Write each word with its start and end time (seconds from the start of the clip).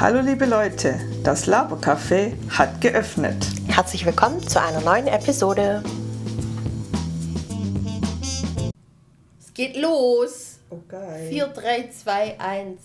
Hallo 0.00 0.20
liebe 0.20 0.46
Leute, 0.46 0.94
das 1.24 1.48
Labercafé 1.48 2.34
hat 2.56 2.80
geöffnet. 2.80 3.44
Herzlich 3.66 4.06
willkommen 4.06 4.40
zu 4.46 4.62
einer 4.62 4.80
neuen 4.80 5.08
Episode. 5.08 5.82
Es 9.40 9.52
geht 9.54 9.76
los. 9.76 10.60
Oh 10.70 10.78
geil. 10.86 11.26
4, 11.30 11.48
3, 11.48 11.88
2, 11.90 12.38
1. 12.38 12.80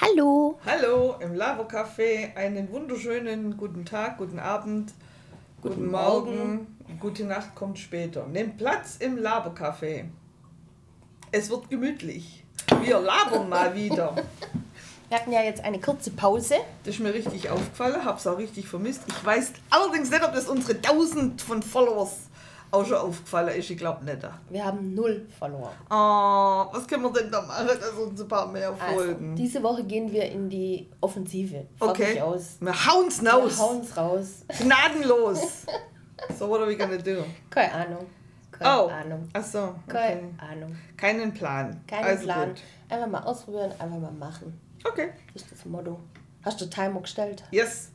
Hallo. 0.00 0.58
Hallo 0.64 1.16
im 1.20 1.34
Labercafé, 1.34 2.34
einen 2.34 2.72
wunderschönen 2.72 3.58
guten 3.58 3.84
Tag, 3.84 4.16
guten 4.16 4.38
Abend, 4.38 4.94
guten, 5.60 5.74
Guten 5.74 5.90
Morgen. 5.90 6.36
Morgen. 6.36 6.98
gute 7.00 7.24
Nacht 7.24 7.54
kommt 7.54 7.78
später. 7.78 8.26
Nehmt 8.28 8.56
Platz 8.56 8.96
im 8.98 9.18
Labercafé. 9.18 10.06
Es 11.30 11.50
wird 11.50 11.68
gemütlich. 11.68 12.44
Wir 12.82 12.98
labern 12.98 13.46
mal 13.46 13.74
wieder. 13.74 14.14
Wir 15.08 15.18
hatten 15.18 15.32
ja 15.32 15.42
jetzt 15.42 15.62
eine 15.64 15.80
kurze 15.80 16.10
Pause. 16.10 16.56
Das 16.84 16.94
ist 16.94 17.00
mir 17.00 17.14
richtig 17.14 17.48
aufgefallen, 17.48 18.04
hab's 18.04 18.26
auch 18.26 18.38
richtig 18.38 18.66
vermisst. 18.68 19.02
Ich 19.06 19.24
weiß 19.24 19.52
allerdings 19.70 20.10
nicht, 20.10 20.24
ob 20.24 20.32
das 20.32 20.48
unsere 20.48 20.74
1000 20.78 21.40
von 21.40 21.62
Followers 21.62 22.22
auch 22.72 22.84
schon 22.84 22.96
aufgefallen 22.96 23.56
ist. 23.56 23.70
Ich 23.70 23.78
glaube 23.78 24.04
nicht. 24.04 24.18
Wir 24.50 24.64
haben 24.64 24.94
null 24.94 25.24
verloren. 25.38 25.72
Oh, 25.88 26.74
was 26.76 26.88
können 26.88 27.04
wir 27.04 27.12
denn 27.12 27.30
da 27.30 27.40
machen, 27.42 27.68
dass 27.68 27.90
uns 27.92 28.20
ein 28.20 28.26
paar 28.26 28.48
mehr 28.48 28.70
Also, 28.80 28.96
folgen? 28.96 29.36
diese 29.36 29.62
Woche 29.62 29.84
gehen 29.84 30.10
wir 30.10 30.24
in 30.24 30.50
die 30.50 30.88
Offensive. 31.00 31.66
Fertig 31.78 32.06
okay. 32.08 32.20
aus. 32.20 32.56
Wir 32.58 32.72
hauen's 32.86 33.22
Wir 33.22 33.30
raus. 33.30 33.58
hauen's 33.60 33.96
raus. 33.96 34.28
Gnadenlos. 34.58 35.38
so, 36.38 36.48
what 36.48 36.60
are 36.60 36.66
we 36.68 36.76
gonna 36.76 36.96
do? 36.98 37.24
Keine 37.48 37.72
Ahnung. 37.72 38.06
Keine 38.50 38.82
Oh, 38.82 38.88
Ahnung. 38.88 39.28
ach 39.32 39.44
so. 39.44 39.74
Keine 39.86 40.16
Okay. 40.16 40.28
Ahnung. 40.38 40.76
Keinen 40.96 41.32
Plan. 41.32 41.80
Keinen 41.86 42.04
also 42.04 42.24
Plan. 42.24 42.48
Gut. 42.48 42.62
Einfach 42.88 43.08
mal 43.08 43.20
ausprobieren, 43.24 43.72
einfach 43.78 43.98
mal 43.98 44.12
machen. 44.12 44.58
Okay. 44.84 45.10
Das 45.34 45.42
ist 45.42 45.52
das 45.52 45.64
Motto. 45.64 45.98
Hast 46.44 46.60
du 46.60 46.66
Timer 46.66 47.00
gestellt? 47.00 47.42
Yes. 47.50 47.90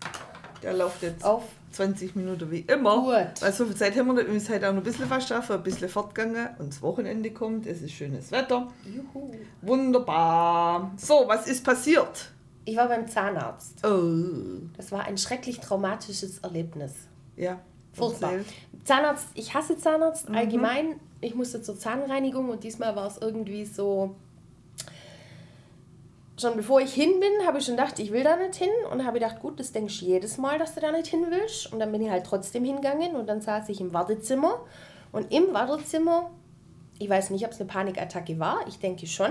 Der 0.62 0.74
läuft 0.74 1.02
jetzt 1.02 1.24
Auf. 1.24 1.44
20 1.72 2.16
Minuten 2.18 2.52
wie 2.52 2.60
immer. 2.60 2.98
Gut. 2.98 3.42
Weil 3.42 3.54
so 3.54 3.66
viel 3.66 3.76
Zeit 3.76 3.98
haben 3.98 4.08
wir 4.08 4.14
nicht. 4.14 4.28
Wir 4.28 4.34
müssen 4.34 4.50
halt 4.50 4.64
auch 4.66 4.72
noch 4.74 4.82
ein 4.82 4.84
bisschen 4.84 5.10
was 5.10 5.26
schaffen, 5.28 5.56
ein 5.56 5.64
bisschen 5.64 5.88
fortgegangen. 5.90 6.50
Und 6.60 6.70
das 6.74 6.82
Wochenende 6.82 7.32
kommt. 7.32 7.66
Es 7.66 7.82
ist 7.82 7.94
schönes 7.94 8.30
Wetter. 8.32 8.68
Juhu. 8.86 9.32
Wunderbar. 9.62 10.92
So, 10.98 11.24
was 11.28 11.48
ist 11.48 11.64
passiert? 11.64 12.30
Ich 12.66 12.76
war 12.78 12.88
beim 12.90 13.08
Zahnarzt. 13.08 13.86
Oh. 13.86 14.68
Das 14.78 14.92
war 14.92 15.06
ein 15.06 15.18
schrecklich 15.18 15.60
traumatisches 15.60 16.40
Erlebnis. 16.40 16.94
Ja. 17.38 17.60
Furchtbar. 17.94 18.34
Zahnarzt, 18.84 19.28
ich 19.34 19.54
hasse 19.54 19.78
Zahnarzt 19.78 20.30
Mhm. 20.30 20.36
allgemein. 20.36 21.00
Ich 21.22 21.36
musste 21.36 21.62
zur 21.62 21.78
Zahnreinigung 21.78 22.50
und 22.50 22.64
diesmal 22.64 22.96
war 22.96 23.08
es 23.08 23.18
irgendwie 23.18 23.66
so. 23.66 24.16
Schon 26.42 26.56
bevor 26.56 26.82
ich 26.82 26.92
hin 26.92 27.20
bin, 27.20 27.46
habe 27.46 27.60
ich 27.60 27.66
schon 27.66 27.76
gedacht, 27.76 28.00
ich 28.00 28.12
will 28.12 28.24
da 28.24 28.36
nicht 28.36 28.56
hin. 28.56 28.72
Und 28.92 29.06
habe 29.06 29.20
gedacht, 29.20 29.40
gut, 29.40 29.60
das 29.60 29.74
denkst 29.74 30.00
du 30.00 30.06
jedes 30.06 30.40
Mal, 30.40 30.58
dass 30.58 30.74
du 30.74 30.82
da 30.82 30.92
nicht 30.92 31.06
hin 31.06 31.28
willst. 31.30 31.72
Und 31.72 31.80
dann 31.80 31.92
bin 31.92 32.02
ich 32.02 32.10
halt 32.10 32.26
trotzdem 32.26 32.66
hingegangen 32.66 33.16
und 33.16 33.28
dann 33.28 33.42
saß 33.42 33.70
ich 33.70 33.80
im 33.80 33.94
Wartezimmer. 33.94 34.60
Und 35.12 35.32
im 35.32 35.54
Wartezimmer, 35.54 36.32
ich 36.98 37.08
weiß 37.08 37.30
nicht, 37.30 37.46
ob 37.46 37.52
es 37.52 37.60
eine 37.60 37.70
Panikattacke 37.70 38.40
war, 38.40 38.66
ich 38.68 38.80
denke 38.80 39.06
schon, 39.06 39.30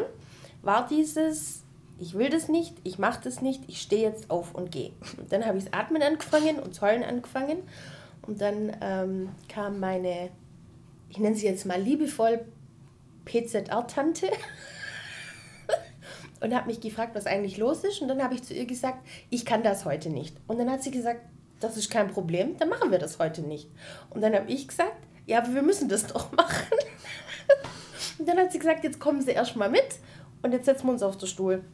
war 0.62 0.86
dieses, 0.86 1.64
ich 1.98 2.14
will 2.14 2.28
das 2.28 2.48
nicht, 2.48 2.76
ich 2.84 3.00
mache 3.00 3.20
das 3.24 3.40
nicht, 3.40 3.64
ich 3.66 3.80
stehe 3.80 4.08
jetzt 4.08 4.30
auf 4.30 4.54
und 4.54 4.70
gehe. 4.70 4.92
Und 5.18 5.32
dann 5.32 5.44
habe 5.44 5.58
ich 5.58 5.64
das 5.64 5.72
Atmen 5.72 6.02
angefangen 6.02 6.60
und 6.60 6.80
Heulen 6.80 7.02
angefangen. 7.02 7.58
Und 8.22 8.40
dann 8.40 8.76
ähm, 8.80 9.30
kam 9.48 9.80
meine, 9.80 10.30
ich 11.08 11.18
nenne 11.18 11.34
sie 11.34 11.46
jetzt 11.46 11.66
mal 11.66 11.80
liebevoll 11.80 12.44
PZR-Tante 13.24 14.28
und 16.40 16.54
hat 16.54 16.66
mich 16.66 16.80
gefragt, 16.80 17.14
was 17.14 17.26
eigentlich 17.26 17.56
los 17.58 17.84
ist. 17.84 18.00
Und 18.00 18.08
dann 18.08 18.22
habe 18.22 18.34
ich 18.34 18.42
zu 18.42 18.54
ihr 18.54 18.66
gesagt, 18.66 19.06
ich 19.28 19.44
kann 19.44 19.62
das 19.62 19.84
heute 19.84 20.10
nicht. 20.10 20.36
Und 20.46 20.58
dann 20.58 20.70
hat 20.70 20.82
sie 20.82 20.90
gesagt, 20.90 21.20
das 21.60 21.76
ist 21.76 21.90
kein 21.90 22.08
Problem, 22.08 22.56
dann 22.58 22.68
machen 22.68 22.90
wir 22.90 22.98
das 22.98 23.18
heute 23.18 23.42
nicht. 23.42 23.68
Und 24.08 24.22
dann 24.22 24.34
habe 24.34 24.50
ich 24.50 24.66
gesagt, 24.66 24.96
ja, 25.26 25.38
aber 25.38 25.54
wir 25.54 25.62
müssen 25.62 25.88
das 25.88 26.06
doch 26.12 26.32
machen. 26.32 26.76
Und 28.18 28.28
dann 28.28 28.38
hat 28.38 28.52
sie 28.52 28.58
gesagt, 28.58 28.84
jetzt 28.84 29.00
kommen 29.00 29.20
Sie 29.22 29.30
erstmal 29.30 29.70
mit 29.70 29.98
und 30.42 30.52
jetzt 30.52 30.66
setzen 30.66 30.86
wir 30.86 30.92
uns 30.92 31.02
auf 31.02 31.16
den 31.16 31.28
Stuhl. 31.28 31.64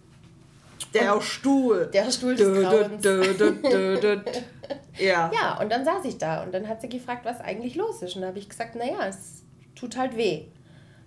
Der 0.94 1.20
Stuhl. 1.20 1.90
Der 1.92 2.10
Stuhl 2.10 2.36
des 2.36 2.62
Grauens. 2.62 3.04
Ja. 4.98 5.30
Ja, 5.32 5.60
und 5.60 5.70
dann 5.70 5.84
saß 5.84 6.04
ich 6.04 6.18
da 6.18 6.42
und 6.42 6.52
dann 6.52 6.68
hat 6.68 6.80
sie 6.80 6.88
gefragt, 6.88 7.24
was 7.24 7.40
eigentlich 7.40 7.74
los 7.74 8.02
ist. 8.02 8.16
Und 8.16 8.22
da 8.22 8.28
habe 8.28 8.38
ich 8.38 8.48
gesagt, 8.48 8.76
naja, 8.76 9.06
es 9.06 9.42
tut 9.74 9.96
halt 9.96 10.16
weh. 10.16 10.46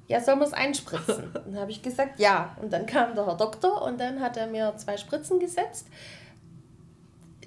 Ja, 0.09 0.19
soll 0.19 0.35
man 0.35 0.47
es 0.47 0.53
einspritzen? 0.53 1.31
Dann 1.45 1.55
habe 1.57 1.71
ich 1.71 1.81
gesagt, 1.81 2.19
ja. 2.19 2.57
Und 2.61 2.73
dann 2.73 2.85
kam 2.85 3.15
der 3.15 3.25
Herr 3.25 3.37
Doktor 3.37 3.83
und 3.83 3.99
dann 3.99 4.19
hat 4.19 4.35
er 4.37 4.47
mir 4.47 4.73
zwei 4.75 4.97
Spritzen 4.97 5.39
gesetzt. 5.39 5.87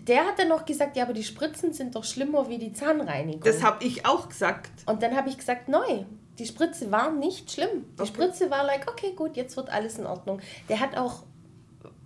Der 0.06 0.24
hat 0.26 0.38
dann 0.38 0.48
noch 0.48 0.64
gesagt, 0.64 0.96
ja, 0.96 1.04
aber 1.04 1.12
die 1.12 1.22
Spritzen 1.22 1.72
sind 1.72 1.94
doch 1.94 2.04
schlimmer 2.04 2.48
wie 2.48 2.58
die 2.58 2.72
Zahnreinigung. 2.72 3.42
Das 3.42 3.62
habe 3.62 3.84
ich 3.84 4.06
auch 4.06 4.28
gesagt. 4.28 4.70
und 4.86 5.02
dann 5.02 5.14
habe 5.16 5.28
ich 5.28 5.36
gesagt, 5.38 5.68
neu. 5.68 6.04
Die 6.38 6.46
Spritze 6.46 6.90
war 6.90 7.10
nicht 7.12 7.52
schlimm. 7.52 7.84
Die 7.98 8.02
Okay. 8.02 8.06
Spritze 8.12 8.50
war 8.50 8.64
like, 8.64 8.90
okay, 8.90 9.12
gut, 9.14 9.36
jetzt 9.36 9.56
wird 9.56 9.68
alles 9.68 9.98
in 9.98 10.06
Ordnung. 10.06 10.40
Der 10.68 10.80
hat 10.80 10.96
auch, 10.96 11.22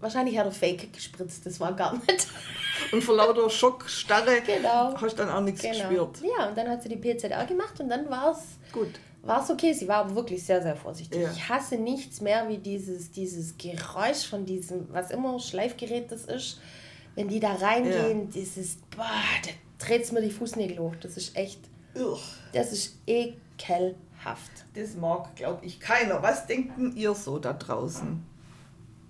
wahrscheinlich 0.00 0.36
hat 0.38 0.46
er 0.46 0.52
Fake 0.52 0.92
gespritzt, 0.92 1.46
das 1.46 1.60
war 1.60 1.72
gar 1.74 1.92
nicht. 1.94 2.26
Und 2.92 3.02
vor 3.02 3.16
lauter 3.16 3.48
Schockstarre 3.48 4.40
Genau. 4.44 4.94
hast 5.00 5.12
du 5.18 5.22
dann 5.24 5.30
auch 5.30 5.40
nichts 5.40 5.62
Genau. 5.62 5.74
gespürt. 5.74 6.18
Ja, 6.22 6.48
und 6.48 6.58
dann 6.58 6.68
hat 6.68 6.82
sie 6.82 6.90
die 6.90 6.96
PZR 6.96 7.46
gemacht 7.46 7.80
und 7.80 7.88
dann 7.88 8.08
war 8.10 8.32
es 8.32 8.40
Gut. 8.72 8.90
War's 9.26 9.50
okay. 9.50 9.72
Sie 9.72 9.88
war 9.88 9.96
aber 10.04 10.14
wirklich 10.14 10.44
sehr, 10.44 10.62
sehr 10.62 10.76
vorsichtig. 10.76 11.20
Ja. 11.22 11.30
Ich 11.30 11.48
hasse 11.48 11.76
nichts 11.76 12.20
mehr 12.20 12.48
wie 12.48 12.58
dieses, 12.58 13.10
dieses 13.10 13.56
Geräusch 13.58 14.26
von 14.28 14.44
diesem, 14.44 14.86
was 14.92 15.10
immer 15.10 15.38
Schleifgerät 15.40 16.10
das 16.10 16.24
ist. 16.24 16.60
Wenn 17.14 17.28
die 17.28 17.40
da 17.40 17.54
reingehen, 17.54 18.30
dieses, 18.30 18.76
boah, 18.94 19.06
da 19.44 19.50
dreht 19.84 20.10
mir 20.12 20.20
die 20.22 20.30
Fußnägel 20.30 20.78
hoch. 20.78 20.94
Das 21.00 21.16
ist 21.16 21.34
echt, 21.36 21.60
Ugh. 21.94 22.18
das 22.52 22.72
ist 22.72 22.98
ekelhaft. 23.06 24.50
Das 24.74 24.94
mag, 24.96 25.34
glaube 25.36 25.64
ich, 25.64 25.80
keiner. 25.80 26.22
Was 26.22 26.46
denken 26.46 26.94
ihr 26.94 27.14
so 27.14 27.38
da 27.38 27.54
draußen 27.54 28.22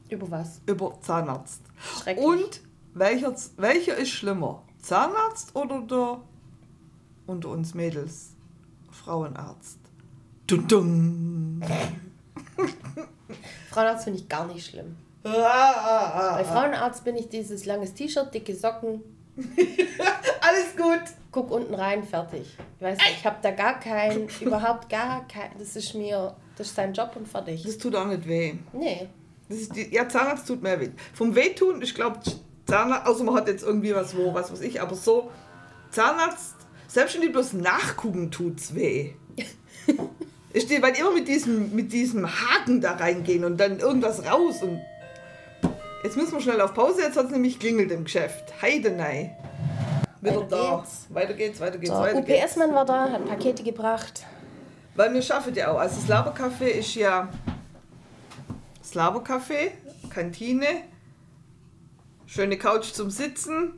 Über 0.09 0.31
was? 0.31 0.60
über 0.66 0.97
Zahnarzt? 1.00 1.62
Schrecklich. 2.00 2.25
Und 2.25 2.60
welcher, 2.94 3.34
welcher 3.56 3.97
ist 3.97 4.10
schlimmer? 4.10 4.62
Zahnarzt 4.81 5.56
oder 5.56 5.83
der 5.83 6.21
unter 7.27 7.48
uns 7.48 7.75
Mädels 7.75 8.31
Frauenarzt? 8.91 9.81
Dun 10.47 10.69
dun. 10.69 11.65
Frauenarzt 13.71 14.05
finde 14.05 14.21
ich 14.21 14.29
gar 14.29 14.47
nicht 14.47 14.67
schlimm. 14.71 14.97
Ah, 15.25 15.31
ah, 15.31 16.12
ah, 16.15 16.37
Bei. 16.37 16.45
Frauenarzt 16.45 17.05
bin 17.05 17.17
ich 17.17 17.29
dieses 17.29 17.65
langes 17.67 17.95
T-Shirt, 17.95 18.33
dicke 18.33 18.55
Socken, 18.55 19.03
Alles 20.41 20.77
gut. 20.77 21.03
guck 21.33 21.51
unten 21.51 21.75
rein, 21.75 22.05
fertig. 22.05 22.57
Ich 22.79 22.83
weiß 22.83 22.97
nicht, 22.97 23.17
ich 23.19 23.27
habe 23.27 23.37
da 23.43 23.51
gar 23.51 23.79
kein, 23.81 24.29
überhaupt 24.41 24.89
gar 24.89 25.27
kein, 25.29 25.51
das 25.59 25.75
ist 25.77 25.95
mir, 25.95 26.34
das 26.57 26.69
ist 26.69 26.77
sein 26.77 26.95
Job 26.95 27.11
und 27.17 27.27
fertig. 27.28 27.65
Das 27.65 27.77
tut 27.77 27.95
auch 27.97 28.07
nicht 28.07 28.27
weh. 28.27 28.55
Nee, 28.73 29.09
Das 29.49 29.59
ist 29.59 29.75
die, 29.77 29.93
ja, 29.93 30.09
Zahnarzt 30.09 30.47
tut 30.47 30.63
mehr 30.63 30.81
weh. 30.81 30.91
Vom 31.13 31.34
Wehtun, 31.34 31.83
ich 31.83 31.95
glaube, 31.95 32.21
Zahnarzt, 32.67 33.07
außer 33.09 33.25
man 33.25 33.34
hat 33.34 33.49
jetzt 33.49 33.65
irgendwie 33.65 33.95
was 33.95 34.17
wo, 34.17 34.33
was 34.33 34.51
weiß 34.53 34.61
ich, 34.61 34.81
aber 34.81 34.95
so, 34.95 35.31
Zahnarzt, 35.91 36.55
selbst 36.87 37.17
wenn 37.17 37.23
die 37.23 37.28
bloß 37.28 37.55
nachgucken, 37.55 38.31
tut's 38.31 38.75
weh. 38.75 39.13
Ich 40.56 40.62
stehe, 40.62 40.81
weil 40.81 40.94
die 40.94 41.00
immer 41.00 41.12
mit 41.12 41.28
diesem, 41.28 41.75
mit 41.75 41.93
diesem 41.93 42.27
Haken 42.27 42.81
da 42.81 42.93
reingehen 42.93 43.44
und 43.44 43.59
dann 43.59 43.78
irgendwas 43.78 44.25
raus 44.25 44.62
und. 44.62 44.81
Jetzt 46.03 46.17
müssen 46.17 46.33
wir 46.33 46.41
schnell 46.41 46.62
auf 46.62 46.72
Pause, 46.72 47.03
jetzt 47.03 47.19
hat 47.19 47.27
es 47.27 47.31
nämlich 47.31 47.59
klingelt 47.59 47.91
im 47.93 48.05
Geschäft. 48.05 48.55
Heidenei. 48.62 49.37
Wieder 50.22 50.37
Weiter 50.37 50.47
da. 50.49 50.77
geht's. 50.78 51.06
Weiter 51.11 51.34
geht's, 51.34 51.61
weiter 51.61 51.77
geht's, 51.77 51.91
Der 51.91 52.00
weiter 52.00 52.22
geht's. 52.22 52.43
UPS-Mann 52.45 52.75
war 52.75 52.87
da, 52.87 53.11
hat 53.11 53.27
Pakete 53.27 53.65
gebracht. 53.65 54.25
Weil 54.95 55.12
wir 55.12 55.21
schaffen 55.21 55.55
ja 55.55 55.72
auch. 55.72 55.78
Also 55.78 55.97
das 56.00 56.09
Labercafé 56.09 56.69
ist 56.69 56.95
ja 56.95 57.28
das 58.81 58.95
Labercafé, 58.95 59.72
Kantine, 60.09 60.84
schöne 62.25 62.57
Couch 62.57 62.95
zum 62.95 63.10
Sitzen, 63.10 63.75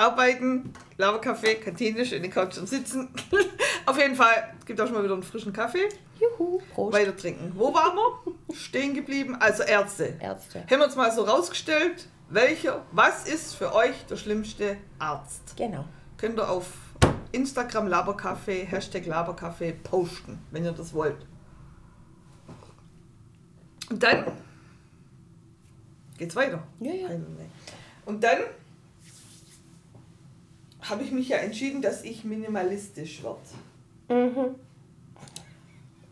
arbeiten, 0.00 0.72
Labercafé, 0.98 1.56
Kantine, 1.56 2.04
schöne 2.04 2.30
Couch 2.30 2.54
zum 2.54 2.66
Sitzen. 2.66 3.10
Auf 3.86 3.98
jeden 3.98 4.16
Fall 4.16 4.54
gibt 4.64 4.80
auch 4.80 4.86
schon 4.86 4.94
mal 4.94 5.04
wieder 5.04 5.14
einen 5.14 5.22
frischen 5.22 5.52
Kaffee. 5.52 5.88
Juhu, 6.18 6.60
Prost. 6.74 6.96
Weiter 6.96 7.16
trinken. 7.16 7.52
Wo 7.54 7.72
waren 7.74 7.96
wir? 7.96 8.54
Stehen 8.54 8.94
geblieben. 8.94 9.36
Also 9.38 9.62
Ärzte. 9.62 10.16
Ärzte. 10.20 10.60
Haben 10.60 10.78
wir 10.78 10.84
uns 10.84 10.96
mal 10.96 11.12
so 11.12 11.22
rausgestellt, 11.22 12.08
welcher, 12.30 12.84
was 12.92 13.28
ist 13.28 13.54
für 13.54 13.74
euch 13.74 14.06
der 14.08 14.16
schlimmste 14.16 14.76
Arzt? 14.98 15.54
Genau. 15.56 15.84
Könnt 16.16 16.38
ihr 16.38 16.48
auf 16.48 16.66
Instagram 17.32 17.86
Labercafé, 17.88 18.64
Hashtag 18.64 19.06
Labercafé 19.06 19.72
posten, 19.72 20.38
wenn 20.50 20.64
ihr 20.64 20.72
das 20.72 20.92
wollt. 20.94 21.26
Und 23.90 24.02
dann 24.02 24.24
geht's 26.16 26.36
weiter. 26.36 26.62
Ja, 26.80 26.92
ja. 26.92 27.08
Und 28.06 28.22
dann 28.22 28.38
habe 30.90 31.02
ich 31.04 31.12
mich 31.12 31.28
ja 31.28 31.38
entschieden, 31.38 31.80
dass 31.82 32.02
ich 32.04 32.24
minimalistisch 32.24 33.22
werde. 33.22 33.38
Mhm. 34.08 34.54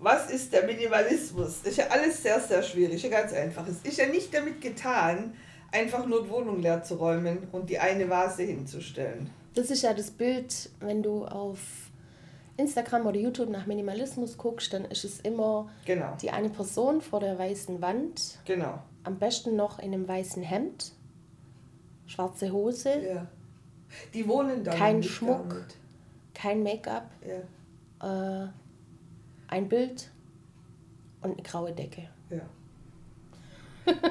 Was 0.00 0.30
ist 0.30 0.52
der 0.52 0.64
Minimalismus? 0.64 1.62
Das 1.62 1.72
ist 1.72 1.78
ja 1.78 1.88
alles 1.88 2.22
sehr, 2.22 2.38
sehr 2.40 2.62
schwierig, 2.62 3.02
ja 3.02 3.08
ganz 3.10 3.32
einfach. 3.32 3.66
Es 3.66 3.80
ist 3.82 3.98
ja 3.98 4.06
nicht 4.06 4.32
damit 4.32 4.60
getan, 4.60 5.34
einfach 5.72 6.06
nur 6.06 6.22
die 6.22 6.30
Wohnung 6.30 6.60
leer 6.62 6.82
zu 6.84 6.94
räumen 6.94 7.48
und 7.50 7.68
die 7.68 7.78
eine 7.78 8.08
Vase 8.08 8.44
hinzustellen. 8.44 9.28
Das 9.54 9.70
ist 9.70 9.82
ja 9.82 9.92
das 9.92 10.12
Bild, 10.12 10.70
wenn 10.78 11.02
du 11.02 11.24
auf 11.24 11.58
Instagram 12.56 13.06
oder 13.06 13.18
YouTube 13.18 13.48
nach 13.50 13.66
Minimalismus 13.66 14.36
guckst, 14.38 14.72
dann 14.72 14.84
ist 14.84 15.04
es 15.04 15.20
immer 15.20 15.68
Genau. 15.84 16.16
die 16.22 16.30
eine 16.30 16.48
Person 16.50 17.00
vor 17.00 17.18
der 17.20 17.36
weißen 17.38 17.80
Wand, 17.82 18.38
Genau. 18.44 18.78
am 19.02 19.18
besten 19.18 19.56
noch 19.56 19.78
in 19.80 19.92
einem 19.94 20.06
weißen 20.06 20.42
Hemd, 20.44 20.92
schwarze 22.06 22.52
Hose, 22.52 22.90
Ja. 23.04 23.26
Die 24.14 24.26
wohnen 24.28 24.62
da 24.64 24.74
Kein 24.74 25.02
Schmuck. 25.02 25.64
kein 26.34 26.62
Make-up, 26.62 27.10
Ja. 28.00 28.44
äh, 28.44 28.48
ein 29.48 29.68
Bild 29.68 30.10
und 31.22 31.32
eine 31.32 31.42
graue 31.42 31.72
Decke. 31.72 32.08
Ja. 32.30 32.40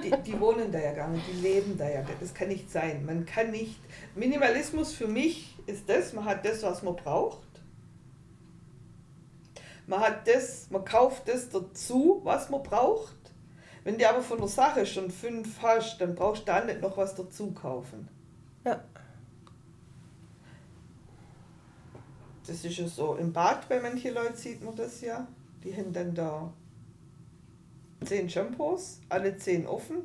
Die, 0.03 0.11
die 0.31 0.39
wohnen 0.39 0.71
da 0.71 0.79
ja 0.79 0.91
gar 0.93 1.07
nicht, 1.09 1.23
die 1.27 1.39
leben 1.41 1.77
da 1.77 1.87
ja. 1.87 2.03
Das 2.19 2.33
kann 2.33 2.47
nicht 2.47 2.71
sein. 2.71 3.05
Man 3.05 3.25
kann 3.27 3.51
nicht. 3.51 3.79
Minimalismus 4.15 4.93
für 4.93 5.07
mich 5.07 5.55
ist 5.67 5.87
das, 5.87 6.13
man 6.13 6.25
hat 6.25 6.43
das, 6.43 6.63
was 6.63 6.81
man 6.81 6.95
braucht. 6.95 7.43
Man 9.85 9.99
hat 9.99 10.27
das, 10.27 10.69
man 10.71 10.83
kauft 10.83 11.27
das 11.29 11.49
dazu, 11.49 12.21
was 12.23 12.49
man 12.49 12.63
braucht. 12.63 13.13
Wenn 13.83 13.97
du 13.97 14.09
aber 14.09 14.21
von 14.21 14.39
der 14.39 14.47
Sache 14.49 14.85
schon 14.85 15.09
fünf 15.11 15.61
hast, 15.61 16.01
dann 16.01 16.13
brauchst 16.15 16.41
du 16.41 16.45
da 16.47 16.63
nicht 16.65 16.81
noch 16.81 16.97
was 16.97 17.15
dazu 17.15 17.51
kaufen. 17.51 18.09
Ja. 18.65 18.83
Das 22.47 22.63
ist 22.63 22.77
ja 22.77 22.87
so. 22.87 23.15
Im 23.15 23.33
Bad 23.33 23.67
bei 23.67 23.79
manchen 23.79 24.13
Leuten 24.13 24.35
sieht 24.35 24.63
man 24.63 24.75
das 24.75 25.01
ja. 25.01 25.27
Die 25.63 25.75
haben 25.75 25.91
dann 25.91 26.15
da 26.15 26.53
zehn 28.05 28.29
Shampoos, 28.29 29.01
alle 29.09 29.35
zehn 29.37 29.65
offen. 29.67 29.97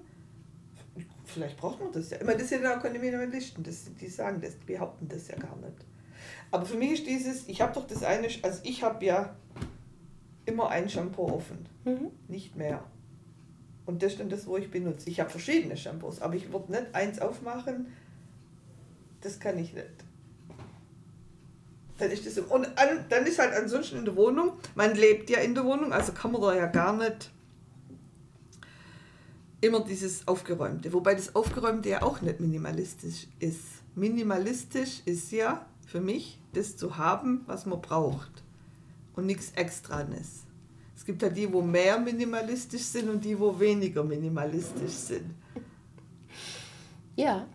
Vielleicht 1.24 1.56
braucht 1.56 1.80
man 1.80 1.92
das 1.92 2.10
ja. 2.10 2.18
Meine, 2.24 2.38
das 2.38 2.48
sind 2.48 2.62
ja 2.62 2.76
auch 2.76 2.82
keine 2.82 2.98
Minimalisten, 2.98 3.62
das, 3.62 3.84
die 4.00 4.08
sagen 4.08 4.40
das, 4.40 4.58
die 4.58 4.72
behaupten 4.72 5.08
das 5.08 5.28
ja 5.28 5.36
gar 5.36 5.56
nicht. 5.56 5.76
Aber 6.50 6.66
für 6.66 6.76
mich 6.76 6.92
ist 6.92 7.06
dieses, 7.06 7.48
ich 7.48 7.60
habe 7.62 7.72
doch 7.72 7.86
das 7.86 8.02
eine, 8.02 8.28
also 8.42 8.60
ich 8.64 8.82
habe 8.82 9.04
ja 9.04 9.34
immer 10.44 10.68
ein 10.68 10.88
Shampoo 10.88 11.26
offen, 11.28 11.66
Mhm. 11.84 12.10
nicht 12.28 12.56
mehr. 12.56 12.84
Und 13.86 14.02
das 14.02 14.12
ist 14.12 14.20
dann 14.20 14.28
das, 14.28 14.46
wo 14.46 14.56
ich 14.56 14.70
benutze. 14.70 15.08
Ich 15.08 15.20
habe 15.20 15.30
verschiedene 15.30 15.76
Shampoos, 15.76 16.20
aber 16.20 16.34
ich 16.34 16.52
würde 16.52 16.72
nicht 16.72 16.94
eins 16.94 17.18
aufmachen, 17.20 17.86
das 19.20 19.40
kann 19.40 19.58
ich 19.58 19.72
nicht. 19.72 19.86
Dann 21.98 22.10
ist 22.10 22.26
das 22.26 22.34
so. 22.34 22.42
Und 22.42 22.66
an, 22.78 23.04
dann 23.08 23.26
ist 23.26 23.38
halt 23.38 23.54
ansonsten 23.54 23.98
in 23.98 24.04
der 24.04 24.16
Wohnung, 24.16 24.52
man 24.74 24.94
lebt 24.94 25.30
ja 25.30 25.40
in 25.40 25.54
der 25.54 25.64
Wohnung, 25.64 25.92
also 25.92 26.12
kann 26.12 26.32
man 26.32 26.40
da 26.40 26.54
ja 26.54 26.66
gar 26.66 26.96
nicht 26.96 27.30
immer 29.60 29.80
dieses 29.84 30.26
Aufgeräumte. 30.26 30.92
Wobei 30.92 31.14
das 31.14 31.34
Aufgeräumte 31.34 31.88
ja 31.88 32.02
auch 32.02 32.20
nicht 32.20 32.40
minimalistisch 32.40 33.28
ist. 33.38 33.60
Minimalistisch 33.94 35.02
ist 35.04 35.30
ja 35.30 35.64
für 35.86 36.00
mich 36.00 36.40
das 36.52 36.76
zu 36.76 36.96
haben, 36.96 37.42
was 37.46 37.66
man 37.66 37.80
braucht. 37.80 38.42
Und 39.14 39.26
nichts 39.26 39.52
Extranes. 39.52 40.44
Es 40.96 41.04
gibt 41.04 41.20
ja 41.22 41.28
die, 41.28 41.52
wo 41.52 41.62
mehr 41.62 41.98
minimalistisch 41.98 42.82
sind 42.82 43.08
und 43.08 43.24
die, 43.24 43.38
wo 43.38 43.58
weniger 43.58 44.02
minimalistisch 44.02 44.92
sind. 44.92 45.34
Ja, 47.16 47.46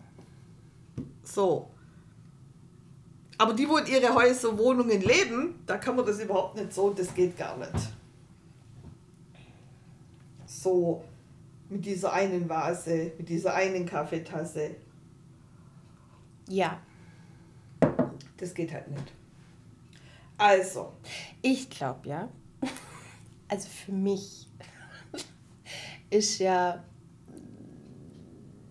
So. 1.22 1.70
Aber 3.38 3.54
die, 3.54 3.68
wo 3.68 3.76
in 3.76 3.86
ihre 3.86 4.12
Häuser, 4.12 4.58
Wohnungen 4.58 5.00
leben, 5.00 5.62
da 5.64 5.78
kann 5.78 5.94
man 5.94 6.04
das 6.04 6.18
überhaupt 6.18 6.56
nicht 6.56 6.72
so, 6.72 6.90
das 6.90 7.14
geht 7.14 7.38
gar 7.38 7.56
nicht. 7.56 7.72
So, 10.44 11.04
mit 11.68 11.84
dieser 11.86 12.12
einen 12.12 12.48
Vase, 12.48 13.12
mit 13.16 13.28
dieser 13.28 13.54
einen 13.54 13.86
Kaffeetasse, 13.86 14.74
ja. 16.48 16.80
das 18.38 18.54
geht 18.54 18.72
halt 18.72 18.88
nicht. 18.88 19.12
Also, 20.36 20.92
Ich 21.42 21.70
glaube 21.70 22.08
ja. 22.08 22.28
Also 23.50 23.68
für 23.68 23.92
mich 23.92 24.46
ist 26.10 26.38
ja, 26.38 26.84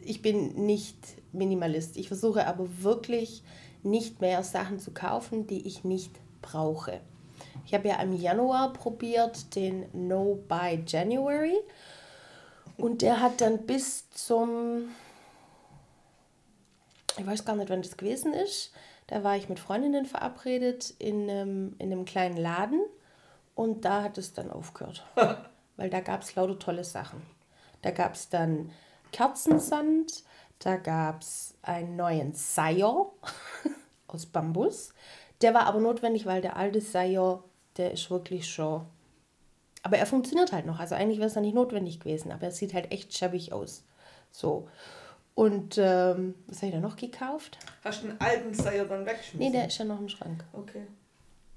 ich 0.02 0.22
bin 0.22 0.66
nicht 0.68 0.98
Minimalist. 1.32 1.98
Ich 1.98 2.08
versuche 2.10 2.46
aber 2.46 2.68
wirklich 2.84 3.44
nicht 3.88 4.22
mehr 4.22 4.44
Sachen 4.44 4.80
zu 4.80 4.92
kaufen, 4.92 5.48
die 5.48 5.68
ich 5.68 5.84
nicht 5.84 6.12
brauche. 6.42 7.02
Ich 7.66 7.74
habe 7.74 7.90
ja 7.90 8.02
im 8.02 8.14
Januar 8.14 8.72
probiert 8.72 9.56
den 9.56 9.86
No 9.94 10.40
Buy 10.48 10.84
January 10.88 11.58
und 12.78 13.02
der 13.02 13.20
hat 13.22 13.42
dann 13.42 13.66
bis 13.66 14.10
zum, 14.12 14.90
ich 17.18 17.26
weiß 17.26 17.44
gar 17.44 17.56
nicht, 17.56 17.70
wann 17.70 17.82
das 17.82 17.98
gewesen 17.98 18.34
ist. 18.34 18.72
Da 19.08 19.24
war 19.24 19.36
ich 19.36 19.50
mit 19.50 19.60
Freundinnen 19.60 20.06
verabredet 20.06 20.94
in 21.00 21.30
einem, 21.30 21.76
in 21.80 21.92
einem 21.92 22.06
kleinen 22.06 22.38
Laden 22.38 22.82
und 23.56 23.86
da 23.86 24.04
hat 24.04 24.18
es 24.18 24.34
dann 24.34 24.52
aufgehört. 24.52 25.06
Weil 25.78 25.90
da 25.90 26.02
gab 26.02 26.22
es 26.22 26.36
lauter 26.36 26.60
tolle 26.60 26.84
Sachen. 26.84 27.22
Da 27.82 27.92
gab 27.92 28.16
es 28.16 28.30
dann 28.30 28.72
Kerzensand, 29.12 30.24
da 30.60 30.78
gab 30.78 31.22
es 31.22 31.56
einen 31.62 31.96
neuen 31.96 32.34
Seier 32.34 33.12
aus 34.18 34.26
Bambus. 34.26 34.94
Der 35.42 35.54
war 35.54 35.66
aber 35.68 35.80
notwendig, 35.80 36.26
weil 36.26 36.42
der 36.42 36.58
alte 36.58 36.82
Seier, 36.82 37.44
der 37.78 37.92
ist 37.92 38.10
wirklich 38.10 38.48
schon. 38.50 38.86
Aber 39.84 39.98
er 39.98 40.06
funktioniert 40.08 40.52
halt 40.52 40.66
noch. 40.66 40.80
Also 40.80 40.96
eigentlich 40.96 41.20
wäre 41.20 41.28
es 41.30 41.36
ja 41.36 41.42
nicht 41.42 41.54
notwendig 41.56 42.00
gewesen, 42.00 42.32
aber 42.32 42.44
er 42.46 42.52
sieht 42.52 42.74
halt 42.74 42.92
echt 42.92 43.16
schäbig 43.16 43.54
aus. 43.54 43.84
So. 44.32 44.68
Und 45.36 45.78
ähm, 45.78 46.34
was 46.48 46.58
habe 46.58 46.68
ich 46.68 46.74
da 46.74 46.80
noch 46.80 46.96
gekauft? 46.96 47.60
hast 47.84 48.02
du 48.04 48.08
den 48.08 48.20
alten 48.20 48.54
Seier 48.54 48.86
dann 48.86 49.04
Nee, 49.04 49.10
weggeschmissen? 49.12 49.54
der 49.54 49.68
ist 49.68 49.78
ja 49.78 49.86
noch 49.86 50.00
im 50.00 50.10
Schrank. 50.10 50.44
Okay, 50.54 50.88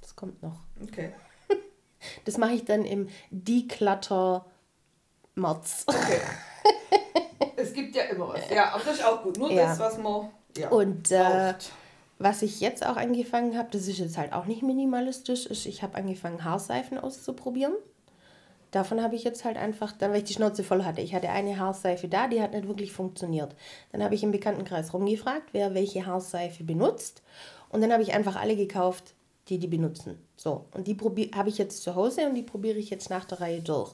Das 0.02 0.14
kommt 0.14 0.42
noch. 0.42 0.58
okay. 0.82 1.12
Das 2.26 2.36
mache 2.38 2.52
ich 2.52 2.64
dann 2.66 2.84
im 2.84 3.08
Declutter 3.30 4.44
März. 5.34 5.84
Okay. 5.86 6.20
es 7.56 7.72
gibt 7.72 7.94
ja 7.96 8.02
immer 8.04 8.28
was. 8.28 8.48
Ja, 8.50 8.72
aber 8.74 8.84
das 8.84 8.94
ist 8.96 9.04
auch 9.04 9.22
gut. 9.22 9.38
Nur 9.38 9.50
Ja. 9.50 9.66
das, 9.68 9.78
was 9.78 9.98
man 9.98 10.28
ja, 10.56 10.68
Und 10.68 11.10
äh, 11.10 11.18
braucht. 11.52 11.72
Was 12.22 12.42
ich 12.42 12.60
jetzt 12.60 12.84
auch 12.86 12.96
angefangen 12.96 13.56
habe, 13.56 13.70
das 13.72 13.88
ist 13.88 13.98
jetzt 13.98 14.16
halt 14.18 14.32
auch 14.34 14.44
nicht 14.44 14.62
minimalistisch, 14.62 15.46
ist, 15.46 15.64
ich 15.66 15.82
habe 15.82 15.96
angefangen, 15.96 16.44
Haarseifen 16.44 16.98
auszuprobieren. 16.98 17.72
Davon 18.72 19.02
habe 19.02 19.16
ich 19.16 19.24
jetzt 19.24 19.44
halt 19.44 19.56
einfach, 19.56 19.90
dann, 19.92 20.10
weil 20.12 20.18
ich 20.18 20.24
die 20.24 20.34
Schnauze 20.34 20.62
voll 20.62 20.84
hatte. 20.84 21.00
Ich 21.00 21.14
hatte 21.14 21.30
eine 21.30 21.58
Haarseife 21.58 22.06
da, 22.08 22.28
die 22.28 22.40
hat 22.40 22.52
nicht 22.52 22.68
wirklich 22.68 22.92
funktioniert. 22.92 23.56
Dann 23.90 24.04
habe 24.04 24.14
ich 24.14 24.22
im 24.22 24.30
Bekanntenkreis 24.30 24.92
rumgefragt, 24.94 25.48
wer 25.52 25.74
welche 25.74 26.06
Haarseife 26.06 26.62
benutzt. 26.62 27.22
Und 27.70 27.80
dann 27.80 27.92
habe 27.92 28.02
ich 28.02 28.12
einfach 28.12 28.36
alle 28.36 28.54
gekauft, 28.54 29.14
die 29.48 29.58
die 29.58 29.66
benutzen. 29.66 30.18
So, 30.36 30.66
und 30.74 30.86
die 30.86 30.96
habe 31.34 31.48
ich 31.48 31.58
jetzt 31.58 31.82
zu 31.82 31.94
Hause 31.96 32.26
und 32.26 32.34
die 32.34 32.42
probiere 32.44 32.78
ich 32.78 32.90
jetzt 32.90 33.10
nach 33.10 33.24
der 33.24 33.40
Reihe 33.40 33.60
durch. 33.60 33.92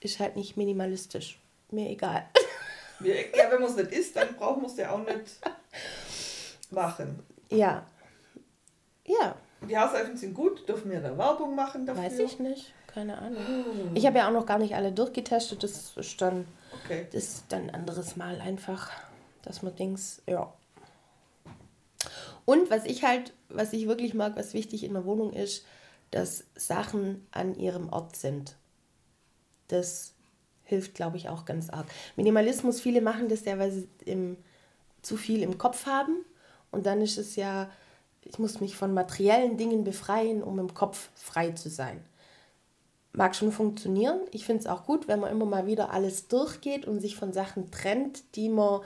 Ist 0.00 0.20
halt 0.20 0.36
nicht 0.36 0.56
minimalistisch. 0.56 1.38
Mir 1.70 1.90
egal. 1.90 2.24
Wir- 3.00 3.16
Ja, 3.36 3.50
wenn 3.50 3.60
man 3.60 3.70
es 3.70 3.76
nicht 3.76 3.92
isst, 3.92 4.16
dann 4.16 4.34
braucht 4.36 4.58
man 4.62 4.70
es 4.70 4.76
ja 4.78 4.92
auch 4.92 4.98
nicht 5.04 5.40
machen. 6.72 7.20
ja. 7.50 7.84
Ja, 9.08 9.36
Die 9.68 9.78
Haarseifen 9.78 10.16
sind 10.16 10.34
gut, 10.34 10.68
dürfen 10.68 10.90
wir 10.90 11.00
da 11.00 11.16
Werbung 11.16 11.54
machen 11.54 11.86
dafür? 11.86 12.02
Weiß 12.02 12.18
ich 12.18 12.40
nicht, 12.40 12.74
keine 12.88 13.16
Ahnung. 13.18 13.40
Ich 13.94 14.04
habe 14.04 14.18
ja 14.18 14.26
auch 14.26 14.32
noch 14.32 14.46
gar 14.46 14.58
nicht 14.58 14.74
alle 14.74 14.90
durchgetestet. 14.90 15.62
Das 15.62 15.96
ist 15.96 16.20
dann, 16.20 16.44
Okay. 16.84 17.06
das 17.12 17.22
ist 17.22 17.44
dann 17.50 17.68
ein 17.68 17.70
anderes 17.76 18.16
Mal 18.16 18.40
einfach, 18.40 18.90
dass 19.42 19.62
man 19.62 19.76
Dings, 19.76 20.22
ja. 20.26 20.52
Und 22.44 22.68
was 22.68 22.84
ich 22.84 23.04
halt, 23.04 23.32
was 23.48 23.72
ich 23.72 23.86
wirklich 23.86 24.12
mag, 24.12 24.36
was 24.36 24.54
wichtig 24.54 24.82
in 24.82 24.94
der 24.94 25.04
Wohnung 25.04 25.32
ist, 25.32 25.64
dass 26.10 26.44
Sachen 26.56 27.26
an 27.30 27.54
ihrem 27.54 27.88
Ort 27.92 28.16
sind. 28.16 28.56
Das 29.68 30.14
hilft, 30.64 30.94
glaube 30.94 31.16
ich, 31.16 31.28
auch 31.28 31.44
ganz 31.44 31.70
arg. 31.70 31.86
Minimalismus, 32.16 32.80
viele 32.80 33.00
machen 33.02 33.28
das 33.28 33.44
ja, 33.44 33.56
weil 33.58 33.70
sie 33.70 33.88
im, 34.04 34.36
zu 35.02 35.16
viel 35.16 35.42
im 35.42 35.58
Kopf 35.58 35.86
haben. 35.86 36.24
Und 36.76 36.84
dann 36.84 37.00
ist 37.00 37.16
es 37.16 37.36
ja, 37.36 37.70
ich 38.22 38.38
muss 38.38 38.60
mich 38.60 38.76
von 38.76 38.92
materiellen 38.92 39.56
Dingen 39.56 39.82
befreien, 39.82 40.42
um 40.42 40.58
im 40.58 40.74
Kopf 40.74 41.08
frei 41.14 41.52
zu 41.52 41.70
sein. 41.70 42.04
Mag 43.14 43.34
schon 43.34 43.50
funktionieren. 43.50 44.20
Ich 44.30 44.44
finde 44.44 44.60
es 44.60 44.66
auch 44.66 44.84
gut, 44.84 45.08
wenn 45.08 45.20
man 45.20 45.32
immer 45.32 45.46
mal 45.46 45.66
wieder 45.66 45.90
alles 45.90 46.28
durchgeht 46.28 46.84
und 46.84 47.00
sich 47.00 47.16
von 47.16 47.32
Sachen 47.32 47.70
trennt, 47.70 48.24
die 48.36 48.50
man 48.50 48.82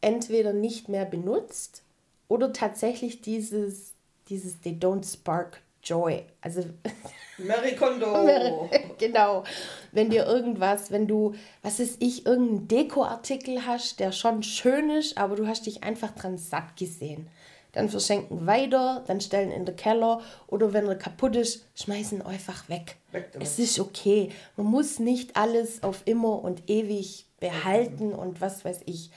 entweder 0.00 0.52
nicht 0.52 0.88
mehr 0.88 1.04
benutzt 1.06 1.82
oder 2.28 2.52
tatsächlich 2.52 3.20
dieses, 3.20 3.94
dieses 4.28 4.60
They 4.60 4.74
don't 4.74 5.04
spark 5.04 5.60
joy. 5.84 6.24
Also 6.40 6.62
Mary 7.38 7.74
Kondo. 7.76 8.68
genau. 8.98 9.44
Wenn 9.92 10.10
dir 10.10 10.26
irgendwas, 10.26 10.90
wenn 10.90 11.06
du, 11.06 11.34
was 11.62 11.80
ist 11.80 12.02
ich, 12.02 12.26
irgendeinen 12.26 12.68
Dekoartikel 12.68 13.66
hast, 13.66 14.00
der 14.00 14.12
schon 14.12 14.42
schön 14.42 14.90
ist, 14.90 15.18
aber 15.18 15.36
du 15.36 15.46
hast 15.46 15.66
dich 15.66 15.82
einfach 15.82 16.12
dran 16.12 16.38
satt 16.38 16.76
gesehen. 16.76 17.28
Dann 17.72 17.88
verschenken 17.88 18.46
weiter, 18.46 19.02
dann 19.08 19.20
stellen 19.20 19.50
in 19.50 19.64
den 19.64 19.74
Keller 19.74 20.20
oder 20.46 20.72
wenn 20.72 20.86
er 20.86 20.94
kaputt 20.94 21.34
ist, 21.34 21.66
schmeißen 21.74 22.22
einfach 22.22 22.68
weg. 22.68 22.96
Weg 23.10 23.30
es 23.40 23.58
ist 23.58 23.80
okay. 23.80 24.30
Man 24.56 24.66
muss 24.66 25.00
nicht 25.00 25.36
alles 25.36 25.82
auf 25.82 26.02
immer 26.04 26.40
und 26.42 26.70
ewig 26.70 27.26
behalten 27.40 28.12
und 28.12 28.40
was 28.40 28.64
weiß 28.64 28.82
ich. 28.86 29.10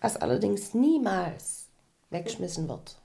Was 0.00 0.16
allerdings 0.16 0.74
niemals 0.74 1.68
weggeschmissen 2.10 2.68
wird. 2.68 2.96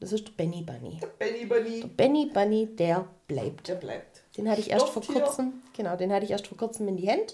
Das 0.00 0.12
ist 0.12 0.26
der 0.28 0.32
Benny 0.32 0.62
Bunny. 0.62 1.00
Benny 1.18 1.44
Bunny, 1.46 1.84
Benny 1.96 2.26
Bunny, 2.32 2.66
der 2.66 3.06
bleibt. 3.26 3.66
der 3.68 3.74
bleibt. 3.74 4.22
Den 4.36 4.48
hatte 4.48 4.60
ich 4.60 4.70
erst 4.70 4.88
vor 4.88 5.02
kurzem, 5.02 5.54
genau, 5.76 5.96
den 5.96 6.12
hatte 6.12 6.24
ich 6.24 6.30
erst 6.30 6.46
vor 6.46 6.56
kurzem 6.56 6.86
in 6.88 6.96
die 6.96 7.08
Hände 7.08 7.32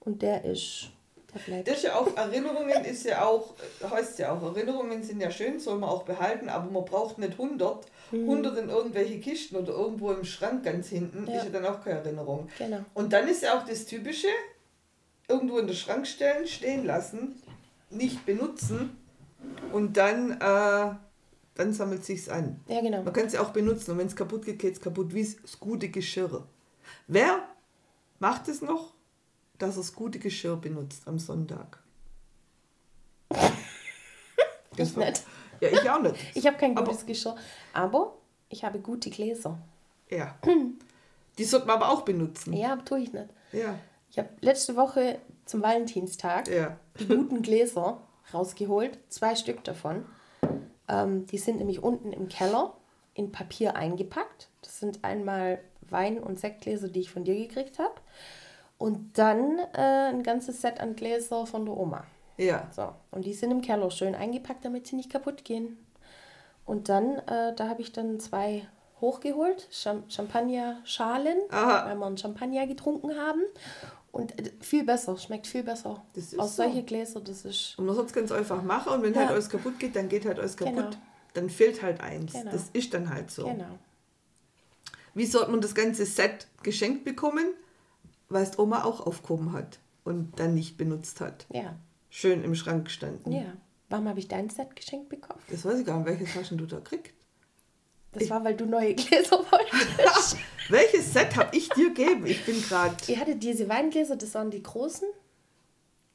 und 0.00 0.20
der 0.22 0.44
ist, 0.44 0.88
der 1.32 1.38
bleibt. 1.40 1.68
Das 1.68 1.76
ist 1.76 1.82
ja 1.84 1.94
auch, 1.94 2.16
Erinnerungen 2.16 2.84
ist 2.84 3.04
ja 3.04 3.24
auch, 3.24 3.54
heißt 3.88 4.18
ja 4.18 4.32
auch, 4.32 4.42
Erinnerungen 4.42 5.02
sind 5.04 5.20
ja 5.20 5.30
schön, 5.30 5.60
soll 5.60 5.78
man 5.78 5.88
auch 5.88 6.02
behalten, 6.02 6.48
aber 6.48 6.68
man 6.68 6.84
braucht 6.84 7.18
nicht 7.18 7.34
100. 7.38 7.86
Mhm. 8.10 8.28
100 8.28 8.58
in 8.58 8.68
irgendwelche 8.70 9.20
Kisten 9.20 9.54
oder 9.56 9.72
irgendwo 9.72 10.10
im 10.10 10.24
Schrank 10.24 10.64
ganz 10.64 10.88
hinten, 10.88 11.28
Ja. 11.30 11.36
ist 11.38 11.44
ja 11.44 11.50
dann 11.50 11.66
auch 11.66 11.84
keine 11.84 12.00
Erinnerung. 12.00 12.48
Genau. 12.58 12.80
Und 12.94 13.12
dann 13.12 13.28
ist 13.28 13.42
ja 13.44 13.56
auch 13.56 13.64
das 13.64 13.86
Typische, 13.86 14.26
irgendwo 15.28 15.58
in 15.58 15.68
den 15.68 15.76
Schrank 15.76 16.08
stellen, 16.08 16.48
stehen 16.48 16.84
lassen, 16.84 17.40
nicht 17.90 18.26
benutzen 18.26 18.96
und 19.72 19.96
dann, 19.96 20.32
äh, 20.40 20.94
dann 21.60 21.72
sammelt 21.72 22.04
sich's 22.04 22.28
an. 22.28 22.60
Ja, 22.68 22.80
genau. 22.80 23.02
Man 23.02 23.12
kann 23.12 23.26
es 23.26 23.32
ja 23.34 23.42
auch 23.42 23.50
benutzen 23.50 23.92
und 23.92 23.98
wenn 23.98 24.06
es 24.06 24.16
kaputt 24.16 24.44
geht, 24.44 24.58
geht 24.58 24.74
es 24.74 24.80
kaputt, 24.80 25.12
wie 25.14 25.22
das 25.42 25.58
gute 25.60 25.88
Geschirr. 25.88 26.46
Wer 27.06 27.40
macht 28.18 28.48
es 28.48 28.62
noch, 28.62 28.94
dass 29.58 29.76
er 29.76 29.80
das 29.82 29.94
gute 29.94 30.18
Geschirr 30.18 30.56
benutzt 30.56 31.02
am 31.06 31.18
Sonntag? 31.18 31.78
Ich 34.76 34.96
nicht. 34.96 35.22
Ja, 35.60 35.68
ich 35.68 35.90
auch 35.90 36.00
nicht. 36.00 36.16
Ich 36.34 36.46
habe 36.46 36.56
kein 36.56 36.76
Aber- 36.76 36.86
gutes 36.90 37.04
Geschirr, 37.04 37.34
aber 37.74 38.14
ich 38.48 38.64
habe 38.64 38.78
gute 38.78 39.10
Gläser. 39.10 39.58
Ja. 40.08 40.36
Die 41.38 41.44
sollte 41.44 41.66
man 41.66 41.76
aber 41.76 41.90
auch 41.90 42.02
benutzen. 42.02 42.52
Ja, 42.54 42.76
tue 42.76 43.00
ich 43.00 43.12
nicht. 43.12 43.28
Ja. 43.52 43.78
Ich 44.10 44.18
habe 44.18 44.30
letzte 44.40 44.74
Woche 44.76 45.18
zum 45.44 45.62
Valentinstag 45.62 46.48
Ja. 46.48 46.78
die 46.98 47.06
guten 47.06 47.42
Gläser 47.42 48.00
rausgeholt, 48.32 48.98
zwei 49.08 49.34
Stück 49.36 49.62
davon. 49.64 50.04
Ähm, 50.90 51.26
die 51.26 51.38
sind 51.38 51.58
nämlich 51.58 51.82
unten 51.82 52.12
im 52.12 52.28
Keller 52.28 52.74
in 53.14 53.32
Papier 53.32 53.76
eingepackt. 53.76 54.48
Das 54.62 54.80
sind 54.80 55.04
einmal 55.04 55.60
Wein- 55.88 56.22
und 56.22 56.38
Sektgläser, 56.38 56.88
die 56.88 57.00
ich 57.00 57.10
von 57.10 57.24
dir 57.24 57.36
gekriegt 57.36 57.78
habe. 57.78 57.94
Und 58.76 59.18
dann 59.18 59.58
äh, 59.74 60.08
ein 60.08 60.22
ganzes 60.22 60.60
Set 60.60 60.80
an 60.80 60.96
Gläser 60.96 61.46
von 61.46 61.64
der 61.64 61.76
Oma. 61.76 62.04
Ja. 62.36 62.68
So, 62.74 62.88
und 63.10 63.24
die 63.26 63.34
sind 63.34 63.50
im 63.50 63.60
Keller 63.60 63.90
schön 63.90 64.14
eingepackt, 64.14 64.64
damit 64.64 64.86
sie 64.86 64.96
nicht 64.96 65.10
kaputt 65.10 65.44
gehen. 65.44 65.76
Und 66.64 66.88
dann, 66.88 67.18
äh, 67.26 67.54
da 67.54 67.68
habe 67.68 67.82
ich 67.82 67.92
dann 67.92 68.20
zwei 68.20 68.66
hochgeholt, 69.00 69.68
Cham 69.70 70.04
Champagner-Schalen, 70.08 71.38
weil 71.84 71.96
wir 71.96 72.06
einen 72.06 72.18
Champagner 72.18 72.66
getrunken 72.66 73.16
haben. 73.18 73.42
Und 74.12 74.38
äh, 74.38 74.50
viel 74.60 74.84
besser, 74.84 75.16
schmeckt 75.16 75.46
viel 75.46 75.62
besser. 75.62 76.04
Aus 76.16 76.56
so. 76.56 76.62
solche 76.64 76.82
Gläser, 76.82 77.20
das 77.20 77.44
ist. 77.44 77.78
Und 77.78 77.86
man 77.86 77.94
soll 77.94 78.06
es 78.06 78.12
ganz 78.12 78.32
einfach 78.32 78.62
machen 78.62 78.92
und 78.92 79.02
wenn 79.02 79.14
Ja. 79.14 79.20
halt 79.20 79.30
alles 79.30 79.48
kaputt 79.48 79.78
geht, 79.78 79.94
dann 79.96 80.08
geht 80.08 80.26
halt 80.26 80.38
alles 80.38 80.56
kaputt. 80.56 80.74
Genau. 80.76 80.90
Dann 81.34 81.48
fehlt 81.48 81.80
halt 81.82 82.00
eins. 82.00 82.32
Genau. 82.32 82.50
Das 82.50 82.70
ist 82.72 82.92
dann 82.92 83.08
halt 83.10 83.30
so. 83.30 83.44
Genau. 83.46 83.78
Wie 85.14 85.26
sollte 85.26 85.50
man 85.50 85.60
das 85.60 85.74
ganze 85.74 86.06
Set 86.06 86.48
geschenkt 86.62 87.04
bekommen? 87.04 87.46
Weil 88.28 88.44
es 88.44 88.58
Oma 88.58 88.84
auch 88.84 89.06
aufgehoben 89.06 89.52
hat 89.52 89.80
und 90.04 90.38
dann 90.38 90.54
nicht 90.54 90.76
benutzt 90.76 91.20
hat. 91.20 91.46
Ja. 91.52 91.74
Schön 92.10 92.44
im 92.44 92.54
Schrank 92.54 92.84
gestanden. 92.86 93.32
Ja. 93.32 93.52
Warum 93.88 94.08
habe 94.08 94.20
ich 94.20 94.28
dein 94.28 94.50
Set 94.50 94.76
geschenkt 94.76 95.08
bekommen? 95.08 95.40
Das 95.48 95.64
weiß 95.64 95.80
ich 95.80 95.86
gar 95.86 95.98
nicht, 95.98 96.06
welches 96.06 96.34
hast 96.36 96.50
denn 96.50 96.58
du 96.58 96.66
da 96.66 96.76
gekriegt? 96.76 97.12
Das 98.12 98.28
war, 98.30 98.44
weil 98.44 98.54
du 98.56 98.66
neue 98.66 98.94
Gläser 98.96 99.38
wolltest. 99.38 100.36
Welches 100.68 101.12
Set 101.12 101.36
habe 101.36 101.56
ich 101.56 101.68
dir 101.70 101.88
gegeben? 101.88 102.26
Ich 102.26 102.44
bin 102.44 102.60
gerade. 102.62 102.94
ich 103.06 103.16
hatte 103.18 103.36
diese 103.36 103.68
Weingläser, 103.68 104.16
das 104.16 104.34
waren 104.34 104.50
die 104.50 104.62
großen. 104.62 105.08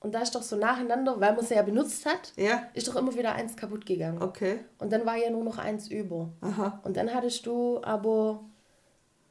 Und 0.02 0.14
da 0.14 0.22
ist 0.22 0.36
doch 0.36 0.44
so 0.44 0.56
nacheinander, 0.56 1.20
weil 1.20 1.36
man 1.36 1.44
sie 1.44 1.56
ja 1.56 1.62
benutzt 1.64 2.06
hat, 2.06 2.32
Ja, 2.36 2.68
ist 2.74 2.88
doch 2.88 2.96
immer 2.96 3.16
wieder 3.16 3.34
eins 3.34 3.56
kaputt 3.56 3.86
gegangen. 3.86 4.22
okay. 4.22 4.60
Und 4.78 4.92
dann 4.94 5.06
war 5.06 5.16
ja 5.18 5.30
nur 5.32 5.44
noch 5.44 5.58
eins 5.58 5.88
über. 5.88 6.30
Aha. 6.42 6.80
Und 6.84 6.96
dann 6.96 7.12
hattest 7.14 7.46
du 7.48 7.82
aber, 7.84 8.44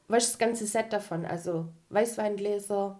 weißt 0.09 0.27
du, 0.27 0.31
das 0.31 0.37
ganze 0.37 0.65
Set 0.65 0.91
davon. 0.91 1.25
Also 1.25 1.67
Weißweingläser, 1.89 2.99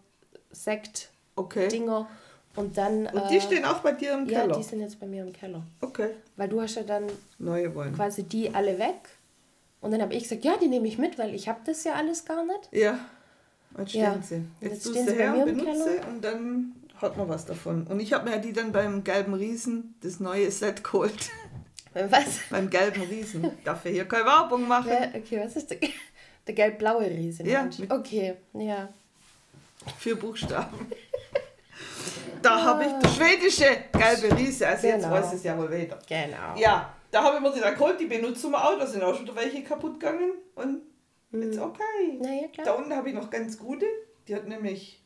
Sekt, 0.52 1.12
Okay. 1.36 1.68
Dinger. 1.68 2.08
Und 2.56 2.78
dann. 2.78 3.08
Und 3.08 3.30
die 3.30 3.36
äh, 3.38 3.42
stehen 3.42 3.66
auch 3.66 3.80
bei 3.80 3.92
dir 3.92 4.14
im 4.14 4.26
Ja, 4.30 4.42
Keller. 4.44 4.56
die 4.56 4.64
sind 4.64 4.80
jetzt 4.80 4.98
bei 5.02 5.06
mir 5.06 5.24
im 5.24 5.34
Keller. 5.34 5.64
okay. 5.82 6.12
Weil 6.38 6.48
du 6.48 6.62
hast 6.62 6.76
ja 6.76 6.84
dann 6.84 7.04
Neue 7.40 7.76
wollen. 7.76 7.94
quasi 7.94 8.24
die 8.24 8.54
alle 8.56 8.80
weg. 8.80 9.10
Und 9.86 9.92
dann 9.92 10.02
habe 10.02 10.14
ich 10.14 10.24
gesagt, 10.24 10.44
ja, 10.44 10.58
die 10.58 10.68
nehme 10.68 10.88
ich 10.88 10.98
mit, 10.98 11.18
weil 11.20 11.34
ich 11.36 11.48
habe 11.48 11.60
das 11.66 11.84
ja 11.84 11.94
alles 11.94 12.26
gar 12.26 12.44
nicht. 12.44 12.70
Ja. 12.72 12.98
Jetzt 13.78 13.90
stehen 13.90 14.02
Ja. 14.02 14.20
sie. 14.22 14.36
Und 14.36 14.48
Jetzt, 14.62 14.72
jetzt 14.74 14.84
tust 14.84 14.96
stehen 14.96 15.06
du 15.06 15.14
her 15.14 15.34
und 15.36 15.48
im 15.48 15.58
benutze 15.58 16.02
und 16.10 16.22
dann 16.24 16.74
hat 17.02 17.18
man 17.18 17.30
was 17.30 17.46
davon. 17.46 17.86
Und 17.88 18.00
ich 18.00 18.14
habe 18.14 18.30
mir 18.30 18.38
die 18.40 18.54
dann 18.54 18.72
beim 18.72 19.04
gelben 19.04 19.34
Riesen, 19.34 19.96
das 20.02 20.20
neue 20.20 20.50
Set 20.50 20.84
geholt. 20.84 21.30
Was? 21.94 22.40
beim 22.50 22.70
gelben 22.70 23.02
Riesen. 23.04 23.52
Darf 23.64 23.86
ja 23.86 23.92
hier 23.92 24.06
keine 24.06 24.26
Werbung 24.26 24.68
machen. 24.68 24.90
Ja, 24.92 25.10
okay, 25.14 25.42
was 25.44 25.56
ist 25.56 25.70
der, 25.70 25.78
der 26.48 26.54
gelb-blaue 26.56 27.06
Riese? 27.06 27.44
Ja, 27.44 27.70
Okay, 27.90 28.36
ja. 28.54 28.90
Vier 30.00 30.16
Buchstaben. 30.18 30.88
Da 32.42 32.62
habe 32.64 32.86
ich 32.86 32.92
der 33.02 33.10
schwedische 33.10 33.66
gelbe 33.92 34.36
Riese. 34.38 34.68
Also 34.68 34.88
jetzt 34.88 35.04
Genau. 35.04 35.16
weiß 35.16 35.34
es 35.34 35.44
ja 35.44 35.58
wohl 35.58 35.70
wieder. 35.72 36.00
Genau. 36.08 36.56
Ja, 36.58 36.94
da 37.16 37.24
habe 37.24 37.38
ich 37.38 37.42
mir 37.42 37.62
dann 37.62 37.76
geholt, 37.76 37.98
die 37.98 38.08
benutzen 38.08 38.52
wir 38.52 38.62
auch. 38.62 38.78
Da 38.78 38.86
sind 38.86 39.02
auch 39.02 39.16
schon 39.16 39.34
welche 39.36 39.64
kaputt 39.64 40.02
gegangen. 40.02 40.34
Und 40.56 40.82
jetzt 41.32 41.58
okay. 41.60 42.20
Na 42.20 42.30
ja, 42.34 42.48
Da 42.58 42.64
klar. 42.64 42.78
unten 42.78 42.94
habe 42.94 43.08
ich 43.08 43.16
noch 43.16 43.30
ganz 43.30 43.58
gute. 43.58 43.86
Die 44.28 44.36
hat 44.36 44.50
nämlich 44.50 45.02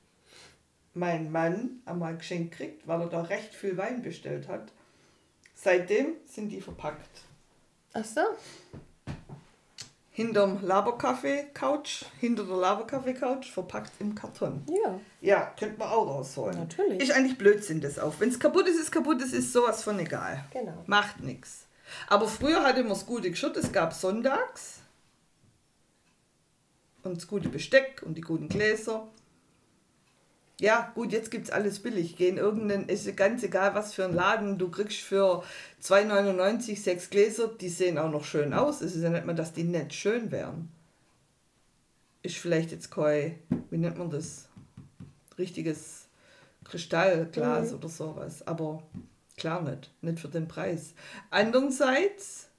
mein 0.96 1.32
Mann 1.32 1.84
einmal 1.86 2.18
geschenkt 2.18 2.58
gekriegt, 2.58 2.88
weil 2.88 3.02
er 3.02 3.08
da 3.10 3.22
recht 3.22 3.54
viel 3.54 3.78
Wein 3.78 4.02
bestellt 4.02 4.48
hat. 4.48 4.72
Seitdem 5.54 6.16
sind 6.26 6.50
die 6.50 6.62
verpackt. 6.62 7.22
Ach 7.94 8.04
so. 8.04 8.22
Hinterm 10.12 10.66
Laberkaffee-Couch, 10.66 12.06
hinter 12.20 12.44
der 12.44 12.58
Laberkaffee-Couch, 12.58 13.52
verpackt 13.52 13.92
im 14.00 14.16
Karton. 14.16 14.64
Ja. 14.68 15.00
Ja, 15.22 15.54
könnte 15.58 15.78
man 15.78 15.90
auch 15.90 16.08
rausholen. 16.08 16.58
Natürlich. 16.58 17.02
Ist 17.02 17.12
eigentlich 17.12 17.38
Blödsinn, 17.38 17.82
das 17.82 18.00
auf. 18.00 18.20
Wenn 18.20 18.30
es 18.30 18.40
kaputt 18.40 18.68
ist, 18.68 18.80
ist 18.80 18.92
kaputt, 18.92 19.22
es 19.22 19.32
ist 19.32 19.54
sowas 19.54 19.84
von 19.84 20.00
egal. 20.00 20.44
Genau. 20.52 20.84
Macht 20.88 21.22
nichts. 21.22 21.68
Aber 22.08 22.28
früher 22.28 22.64
hatte 22.64 22.82
man 22.82 22.90
das 22.90 23.06
gute 23.06 23.30
Geschirr, 23.30 23.56
es 23.56 23.72
gab 23.72 23.94
sonntags. 23.94 24.80
Und 27.04 27.18
das 27.18 27.28
gute 27.28 27.50
Besteck 27.50 28.04
und 28.06 28.16
die 28.16 28.22
guten 28.22 28.50
Gläser. 28.50 29.08
Ja, 30.60 30.92
gut, 30.94 31.14
jetzt 31.14 31.32
gibt 31.32 31.46
es 31.46 31.52
alles 31.52 31.80
billig. 31.80 32.18
Geh 32.18 32.28
in 32.28 32.38
irgendeinen, 32.38 32.90
ist 32.90 33.16
ganz 33.16 33.44
egal, 33.44 33.76
was 33.76 33.94
für 33.94 34.04
ein 34.04 34.14
Laden. 34.14 34.58
Du 34.58 34.70
kriegst 34.70 35.00
für 35.00 35.44
2,99 35.82 36.78
sechs 36.78 37.10
Gläser, 37.10 37.48
die 37.48 37.70
sehen 37.70 37.98
auch 37.98 38.12
noch 38.12 38.26
schön 38.26 38.54
aus. 38.54 38.82
Es 38.82 38.94
ist 38.96 39.04
ja 39.04 39.10
nicht 39.10 39.26
mal, 39.26 39.36
dass 39.36 39.54
die 39.54 39.64
nicht 39.64 39.94
schön 39.94 40.32
wären. 40.32 40.70
Ist 42.24 42.36
vielleicht 42.36 42.72
jetzt 42.72 42.92
kein, 42.92 43.40
wie 43.70 43.78
nennt 43.78 43.98
man 43.98 44.10
das? 44.10 44.50
Richtiges 45.38 46.08
Kristallglas 46.66 47.74
oder 47.74 47.88
sowas. 47.88 48.46
Aber 48.46 48.84
klar 49.40 49.62
nicht. 49.62 49.92
Nicht 50.02 50.20
für 50.20 50.28
den 50.28 50.48
Preis. 50.48 50.94
Andererseits 51.30 52.50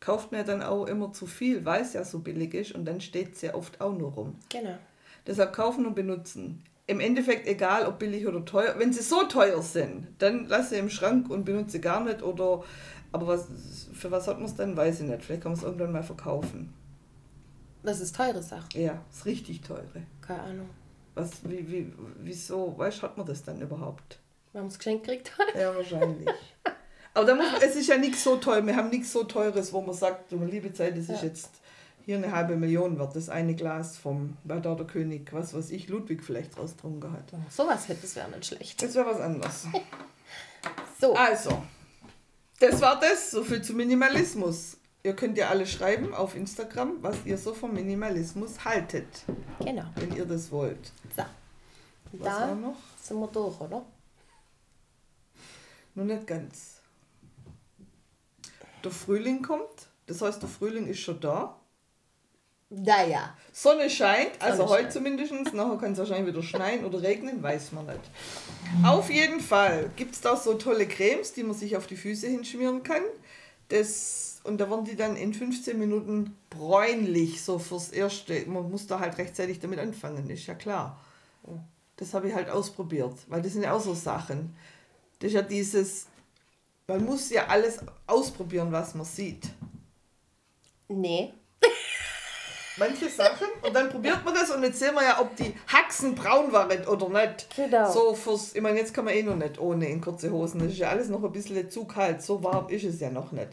kauft 0.00 0.32
man 0.32 0.40
ja 0.40 0.46
dann 0.46 0.62
auch 0.62 0.86
immer 0.86 1.12
zu 1.12 1.26
viel, 1.26 1.64
weil 1.64 1.82
es 1.82 1.92
ja 1.92 2.04
so 2.04 2.20
billig 2.20 2.54
ist 2.54 2.72
und 2.72 2.84
dann 2.84 3.00
steht 3.00 3.34
es 3.34 3.42
ja 3.42 3.54
oft 3.54 3.80
auch 3.80 3.96
nur 3.96 4.12
rum. 4.12 4.36
Genau. 4.48 4.78
Deshalb 5.26 5.52
kaufen 5.52 5.86
und 5.86 5.94
benutzen. 5.94 6.62
Im 6.86 7.00
Endeffekt 7.00 7.46
egal, 7.46 7.86
ob 7.86 7.98
billig 7.98 8.26
oder 8.26 8.44
teuer. 8.44 8.74
Wenn 8.78 8.92
sie 8.92 9.02
so 9.02 9.24
teuer 9.24 9.60
sind, 9.60 10.06
dann 10.18 10.46
lasse 10.46 10.70
sie 10.70 10.76
im 10.76 10.88
Schrank 10.88 11.28
und 11.28 11.44
benutze 11.44 11.80
gar 11.80 12.02
nicht. 12.02 12.22
Oder, 12.22 12.64
aber 13.12 13.26
was, 13.26 13.46
für 13.92 14.10
was 14.10 14.26
hat 14.26 14.38
man 14.38 14.46
es 14.46 14.54
dann, 14.54 14.76
weiß 14.76 15.00
ich 15.00 15.08
nicht. 15.08 15.22
Vielleicht 15.22 15.42
kann 15.42 15.52
man 15.52 15.58
es 15.58 15.64
irgendwann 15.64 15.92
mal 15.92 16.02
verkaufen. 16.02 16.72
Das 17.82 18.00
ist 18.00 18.16
teure 18.16 18.42
Sache. 18.42 18.68
Ja, 18.74 19.02
ist 19.10 19.26
richtig 19.26 19.60
teure. 19.60 20.02
Keine 20.22 20.42
Ahnung. 20.42 20.70
Was, 21.14 21.48
wie, 21.48 21.70
wie, 21.70 21.92
wieso, 22.20 22.78
weißt, 22.78 23.02
hat 23.02 23.18
man 23.18 23.26
das 23.26 23.42
dann 23.42 23.60
überhaupt? 23.60 24.20
Wenn 24.52 24.62
man 24.62 24.68
es 24.70 24.78
geschenkt 24.78 25.04
kriegt 25.06 25.36
hat. 25.38 25.54
Ja, 25.54 25.74
wahrscheinlich. 25.74 26.28
Aber 27.14 27.26
da 27.26 27.34
muss, 27.34 27.46
es 27.62 27.74
ist 27.76 27.88
ja 27.88 27.96
nichts 27.96 28.22
so 28.22 28.36
teuer. 28.36 28.64
Wir 28.66 28.76
haben 28.76 28.90
nichts 28.90 29.12
so 29.12 29.24
Teures, 29.24 29.72
wo 29.72 29.80
man 29.80 29.94
sagt, 29.94 30.30
liebe 30.32 30.72
Zeit, 30.72 30.92
das 30.96 31.04
ist 31.08 31.22
Ja. 31.22 31.28
jetzt 31.28 31.50
hier 32.04 32.16
eine 32.16 32.32
halbe 32.32 32.56
Million 32.56 32.98
wert. 32.98 33.14
Das 33.16 33.28
eine 33.28 33.54
Glas 33.54 33.98
vom, 33.98 34.36
da 34.44 34.58
der 34.60 34.86
König, 34.86 35.32
was 35.32 35.52
weiß 35.52 35.70
ich, 35.70 35.88
Ludwig 35.88 36.22
vielleicht 36.22 36.56
draus 36.56 36.72
getrunken 36.72 37.12
hat. 37.12 37.24
Sowas 37.50 37.88
hätte 37.88 38.06
es 38.06 38.14
wäre 38.16 38.30
nicht 38.30 38.46
schlecht. 38.46 38.82
Das 38.82 38.94
wäre 38.94 39.06
was 39.06 39.20
anderes. 39.20 39.66
So. 41.00 41.14
Also, 41.14 41.62
das 42.58 42.80
war 42.80 42.98
das. 42.98 43.30
So 43.30 43.44
viel 43.44 43.62
zu 43.62 43.72
Minimalismus. 43.72 44.76
Ihr 45.04 45.14
könnt 45.14 45.38
ja 45.38 45.48
alle 45.48 45.64
schreiben 45.66 46.12
auf 46.12 46.34
Instagram, 46.34 46.94
was 47.02 47.16
ihr 47.24 47.38
so 47.38 47.54
vom 47.54 47.72
Minimalismus 47.72 48.64
haltet, 48.64 49.06
Genau. 49.60 49.84
wenn 49.94 50.16
ihr 50.16 50.24
das 50.24 50.50
wollt. 50.50 50.92
So. 51.16 51.22
Was 52.12 52.24
da 52.36 52.48
war 52.48 52.54
noch? 52.56 52.74
sind 53.00 53.20
wir 53.20 53.28
durch, 53.28 53.60
oder? 53.60 53.84
Nur 55.98 56.06
nicht 56.06 56.28
ganz. 56.28 56.76
Der 58.84 58.92
Frühling 58.92 59.42
kommt. 59.42 59.88
Das 60.06 60.22
heißt, 60.22 60.40
der 60.40 60.48
Frühling 60.48 60.86
ist 60.86 61.00
schon 61.00 61.18
da. 61.18 61.58
Naja. 62.70 63.36
Sonne 63.52 63.90
scheint, 63.90 64.40
also 64.40 64.58
Sonne 64.58 64.70
heute 64.70 64.82
scheint. 64.82 64.92
zumindest. 64.92 65.54
Nachher 65.54 65.76
kann 65.76 65.94
es 65.94 65.98
wahrscheinlich 65.98 66.32
wieder 66.32 66.44
schneien 66.44 66.84
oder 66.84 67.02
regnen, 67.02 67.42
weiß 67.42 67.72
man 67.72 67.86
nicht. 67.86 67.98
Auf 68.84 69.10
jeden 69.10 69.40
Fall 69.40 69.90
gibt 69.96 70.14
es 70.14 70.20
da 70.20 70.36
so 70.36 70.54
tolle 70.54 70.86
Cremes, 70.86 71.32
die 71.32 71.42
man 71.42 71.56
sich 71.56 71.76
auf 71.76 71.88
die 71.88 71.96
Füße 71.96 72.28
hinschmieren 72.28 72.84
kann. 72.84 73.02
Das, 73.66 74.40
und 74.44 74.60
da 74.60 74.70
werden 74.70 74.84
die 74.84 74.94
dann 74.94 75.16
in 75.16 75.34
15 75.34 75.76
Minuten 75.76 76.36
bräunlich, 76.48 77.42
so 77.42 77.58
fürs 77.58 77.90
Erste. 77.90 78.46
Man 78.46 78.70
muss 78.70 78.86
da 78.86 79.00
halt 79.00 79.18
rechtzeitig 79.18 79.58
damit 79.58 79.80
anfangen, 79.80 80.30
ist 80.30 80.46
ja 80.46 80.54
klar. 80.54 81.00
Das 81.96 82.14
habe 82.14 82.28
ich 82.28 82.36
halt 82.36 82.50
ausprobiert, 82.50 83.16
weil 83.26 83.42
das 83.42 83.54
sind 83.54 83.64
ja 83.64 83.72
auch 83.72 83.80
so 83.80 83.94
Sachen. 83.94 84.54
Das 85.18 85.28
ist 85.28 85.34
ja 85.34 85.42
dieses, 85.42 86.06
man 86.86 87.04
muss 87.04 87.30
ja 87.30 87.46
alles 87.46 87.80
ausprobieren, 88.06 88.70
was 88.70 88.94
man 88.94 89.04
sieht. 89.04 89.48
Nee. 90.88 91.32
Manche 92.78 93.08
Sachen 93.08 93.46
und 93.62 93.74
dann 93.74 93.88
probiert 93.88 94.24
man 94.24 94.34
das 94.34 94.50
und 94.50 94.62
jetzt 94.62 94.78
sehen 94.78 94.94
wir 94.94 95.02
ja, 95.02 95.20
ob 95.20 95.34
die 95.36 95.54
Haxen 95.66 96.14
braun 96.14 96.52
waren 96.52 96.86
oder 96.86 97.08
nicht. 97.08 97.48
Genau. 97.54 97.90
So 97.90 98.14
fürs, 98.14 98.54
ich 98.54 98.62
meine, 98.62 98.78
jetzt 98.78 98.94
kann 98.94 99.04
man 99.04 99.14
eh 99.14 99.22
noch 99.22 99.36
nicht 99.36 99.58
ohne 99.58 99.88
in 99.88 100.00
kurze 100.00 100.30
Hosen. 100.30 100.60
Das 100.60 100.68
ist 100.72 100.78
ja 100.78 100.88
alles 100.88 101.08
noch 101.08 101.22
ein 101.22 101.32
bisschen 101.32 101.70
zu 101.70 101.84
kalt. 101.84 102.22
So 102.22 102.42
warm 102.42 102.68
ist 102.68 102.84
es 102.84 103.00
ja 103.00 103.10
noch 103.10 103.32
nicht. 103.32 103.48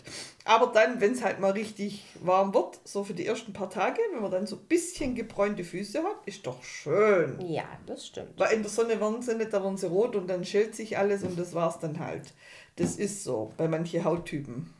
Aber 0.45 0.67
dann, 0.67 1.01
wenn 1.01 1.13
es 1.13 1.23
halt 1.23 1.39
mal 1.39 1.51
richtig 1.51 2.05
warm 2.21 2.53
wird, 2.53 2.79
so 2.83 3.03
für 3.03 3.13
die 3.13 3.25
ersten 3.25 3.51
paar 3.51 3.69
Tage, 3.69 3.99
wenn 4.13 4.21
man 4.21 4.31
dann 4.31 4.45
so 4.45 4.57
ein 4.57 4.65
bisschen 4.67 5.15
gebräunte 5.15 5.63
Füße 5.63 6.03
hat, 6.03 6.17
ist 6.25 6.45
doch 6.45 6.63
schön. 6.63 7.39
Ja, 7.47 7.65
das 7.87 8.05
stimmt. 8.05 8.37
Weil 8.37 8.53
in 8.53 8.61
der 8.61 8.69
Sonne 8.69 8.99
werden 9.01 9.21
sie 9.21 9.35
nicht, 9.35 9.51
da 9.51 9.63
werden 9.63 9.77
sie 9.77 9.87
rot 9.87 10.15
und 10.15 10.27
dann 10.27 10.45
schält 10.45 10.75
sich 10.75 10.97
alles 10.97 11.23
und 11.23 11.39
das 11.39 11.55
war's 11.55 11.79
dann 11.79 11.99
halt. 11.99 12.33
Das 12.75 12.97
ist 12.97 13.23
so 13.23 13.53
bei 13.57 13.67
manchen 13.67 14.03
Hauttypen. 14.03 14.71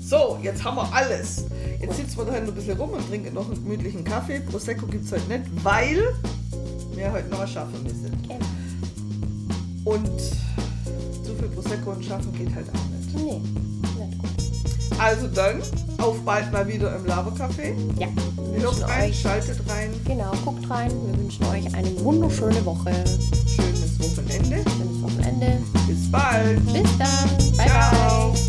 So, 0.00 0.38
jetzt 0.42 0.62
haben 0.64 0.76
wir 0.76 0.92
alles. 0.94 1.44
Jetzt 1.80 1.96
sitzen 1.96 2.16
wir 2.18 2.24
da 2.26 2.32
halt 2.32 2.44
noch 2.46 2.52
ein 2.52 2.54
bisschen 2.56 2.76
rum 2.78 2.90
und 2.90 3.08
trinken 3.08 3.34
noch 3.34 3.46
einen 3.46 3.54
gemütlichen 3.62 4.04
Kaffee. 4.04 4.40
Prosecco 4.40 4.86
gibt 4.86 5.04
es 5.04 5.12
heute 5.12 5.26
nicht, 5.28 5.64
weil 5.64 6.02
wir 6.94 7.12
heute 7.12 7.28
noch 7.28 7.40
was 7.40 7.50
schaffen 7.52 7.82
müssen. 7.82 8.10
Genau. 8.22 8.38
Und 9.84 10.20
zu 11.24 11.34
viel 11.38 11.48
Prosecco 11.48 11.90
und 11.90 12.04
schaffen 12.04 12.32
geht 12.34 12.54
halt 12.54 12.66
auch 12.68 12.96
nicht. 12.96 13.14
Nee, 13.16 13.40
nicht 14.00 14.18
gut. 14.18 14.98
Also 14.98 15.26
dann, 15.26 15.60
auf 15.98 16.20
bald 16.24 16.50
mal 16.52 16.66
wieder 16.66 16.94
im 16.96 17.04
Labercafé. 17.04 17.74
Ja, 17.98 18.06
wir 18.52 18.62
Hört 18.62 18.82
rein, 18.88 19.10
euch, 19.10 19.20
schaltet 19.20 19.58
rein. 19.68 19.90
genau, 20.06 20.32
guckt 20.44 20.68
rein. 20.70 20.90
Wir 21.06 21.18
wünschen 21.18 21.44
euch 21.46 21.74
eine 21.74 22.00
wunderschöne 22.00 22.64
Woche. 22.64 22.92
Schönes 23.54 23.98
Wochenende. 24.00 24.64
Schönes 24.70 25.02
Wochenende. 25.02 25.58
Bis 25.86 26.10
bald. 26.10 26.64
Bis 26.72 26.98
dann. 26.98 27.56
Bye, 27.56 27.66
Ciao. 27.68 28.32
bye. 28.32 28.40